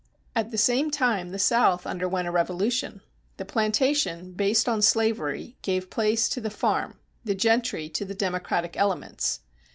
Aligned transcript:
At 0.35 0.49
the 0.49 0.57
same 0.57 0.89
time 0.89 1.29
the 1.29 1.37
South 1.37 1.85
underwent 1.85 2.27
a 2.27 2.31
revolution. 2.31 3.01
The 3.37 3.45
plantation, 3.45 4.31
based 4.33 4.67
on 4.67 4.81
slavery, 4.81 5.57
gave 5.61 5.91
place 5.91 6.27
to 6.29 6.41
the 6.41 6.49
farm, 6.49 6.97
the 7.23 7.35
gentry 7.35 7.87
to 7.89 8.03
the 8.03 8.15
democratic 8.15 8.75
elements. 8.75 9.41